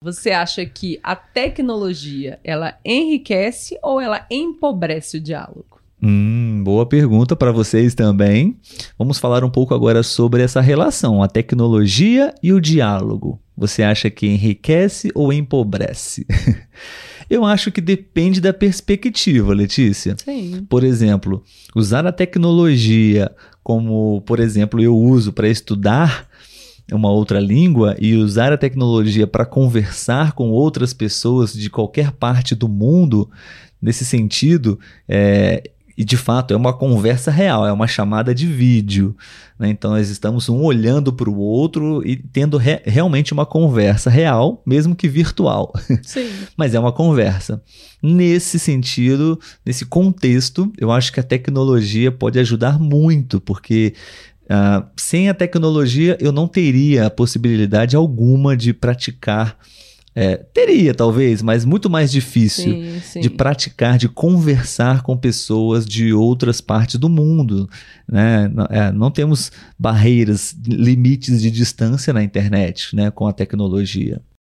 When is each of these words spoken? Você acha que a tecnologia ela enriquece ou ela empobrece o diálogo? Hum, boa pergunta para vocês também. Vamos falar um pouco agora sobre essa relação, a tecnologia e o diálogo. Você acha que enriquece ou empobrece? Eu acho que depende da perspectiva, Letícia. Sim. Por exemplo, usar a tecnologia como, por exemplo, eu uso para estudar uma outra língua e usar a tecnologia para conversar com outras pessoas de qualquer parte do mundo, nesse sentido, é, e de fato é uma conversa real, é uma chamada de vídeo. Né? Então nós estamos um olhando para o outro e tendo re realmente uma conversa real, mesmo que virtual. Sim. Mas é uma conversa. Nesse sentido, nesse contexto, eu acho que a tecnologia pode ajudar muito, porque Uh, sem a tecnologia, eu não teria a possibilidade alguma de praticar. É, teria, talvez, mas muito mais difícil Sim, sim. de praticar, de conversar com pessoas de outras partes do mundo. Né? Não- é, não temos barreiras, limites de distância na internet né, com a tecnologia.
Você 0.00 0.30
acha 0.30 0.64
que 0.64 1.00
a 1.02 1.16
tecnologia 1.16 2.38
ela 2.44 2.78
enriquece 2.84 3.76
ou 3.82 4.00
ela 4.00 4.24
empobrece 4.30 5.16
o 5.16 5.20
diálogo? 5.20 5.80
Hum, 6.00 6.62
boa 6.62 6.86
pergunta 6.86 7.34
para 7.34 7.50
vocês 7.50 7.96
também. 7.96 8.56
Vamos 8.96 9.18
falar 9.18 9.42
um 9.42 9.50
pouco 9.50 9.74
agora 9.74 10.04
sobre 10.04 10.40
essa 10.40 10.60
relação, 10.60 11.20
a 11.20 11.26
tecnologia 11.26 12.32
e 12.40 12.52
o 12.52 12.60
diálogo. 12.60 13.40
Você 13.56 13.82
acha 13.82 14.08
que 14.08 14.28
enriquece 14.28 15.10
ou 15.16 15.32
empobrece? 15.32 16.24
Eu 17.28 17.44
acho 17.44 17.72
que 17.72 17.80
depende 17.80 18.40
da 18.40 18.54
perspectiva, 18.54 19.52
Letícia. 19.52 20.16
Sim. 20.16 20.64
Por 20.68 20.84
exemplo, 20.84 21.42
usar 21.74 22.06
a 22.06 22.12
tecnologia 22.12 23.30
como, 23.62 24.22
por 24.22 24.40
exemplo, 24.40 24.80
eu 24.80 24.96
uso 24.96 25.30
para 25.30 25.46
estudar 25.46 26.26
uma 26.92 27.10
outra 27.10 27.38
língua 27.40 27.96
e 27.98 28.14
usar 28.14 28.52
a 28.52 28.58
tecnologia 28.58 29.26
para 29.26 29.44
conversar 29.44 30.32
com 30.32 30.50
outras 30.50 30.92
pessoas 30.92 31.52
de 31.52 31.68
qualquer 31.68 32.12
parte 32.12 32.54
do 32.54 32.68
mundo, 32.68 33.30
nesse 33.80 34.04
sentido, 34.04 34.78
é, 35.08 35.70
e 35.98 36.04
de 36.04 36.16
fato 36.16 36.54
é 36.54 36.56
uma 36.56 36.72
conversa 36.72 37.28
real, 37.28 37.66
é 37.66 37.72
uma 37.72 37.88
chamada 37.88 38.32
de 38.32 38.46
vídeo. 38.46 39.16
Né? 39.58 39.68
Então 39.70 39.90
nós 39.90 40.08
estamos 40.08 40.48
um 40.48 40.62
olhando 40.62 41.12
para 41.12 41.28
o 41.28 41.36
outro 41.36 42.06
e 42.06 42.14
tendo 42.14 42.56
re 42.56 42.80
realmente 42.84 43.32
uma 43.32 43.44
conversa 43.44 44.08
real, 44.08 44.62
mesmo 44.64 44.94
que 44.94 45.08
virtual. 45.08 45.72
Sim. 46.04 46.30
Mas 46.56 46.72
é 46.72 46.78
uma 46.78 46.92
conversa. 46.92 47.60
Nesse 48.00 48.60
sentido, 48.60 49.40
nesse 49.66 49.84
contexto, 49.84 50.72
eu 50.78 50.92
acho 50.92 51.12
que 51.12 51.18
a 51.18 51.24
tecnologia 51.24 52.12
pode 52.12 52.38
ajudar 52.38 52.78
muito, 52.78 53.40
porque 53.40 53.92
Uh, 54.48 54.86
sem 54.96 55.28
a 55.28 55.34
tecnologia, 55.34 56.16
eu 56.20 56.32
não 56.32 56.48
teria 56.48 57.06
a 57.06 57.10
possibilidade 57.10 57.94
alguma 57.94 58.56
de 58.56 58.72
praticar. 58.72 59.58
É, 60.14 60.36
teria, 60.36 60.92
talvez, 60.92 61.42
mas 61.42 61.64
muito 61.64 61.88
mais 61.88 62.10
difícil 62.10 62.72
Sim, 62.72 63.00
sim. 63.00 63.20
de 63.20 63.30
praticar, 63.30 63.96
de 63.98 64.08
conversar 64.08 65.02
com 65.02 65.16
pessoas 65.16 65.86
de 65.86 66.12
outras 66.12 66.60
partes 66.60 66.98
do 66.98 67.08
mundo. 67.08 67.70
Né? 68.10 68.48
Não- 68.48 68.66
é, 68.68 68.90
não 68.90 69.10
temos 69.12 69.52
barreiras, 69.78 70.56
limites 70.66 71.40
de 71.40 71.52
distância 71.52 72.12
na 72.12 72.24
internet 72.24 72.96
né, 72.96 73.12
com 73.12 73.28
a 73.28 73.32
tecnologia. 73.32 74.20